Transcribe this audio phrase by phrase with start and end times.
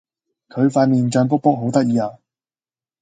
[0.49, 2.17] 佢塊面脹畐畐好得意呀